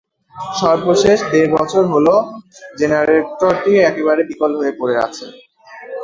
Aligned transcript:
সর্বশেষ 0.55 1.19
প্রায় 1.21 1.31
দেড় 1.33 1.51
বছর 1.55 1.83
হলো 1.93 2.13
জেনারেটরটি 2.79 3.71
একেবারে 3.89 4.21
বিকল 4.29 4.51
হয়ে 4.59 4.73
পড়ে 4.79 4.95
আছে। 5.05 5.25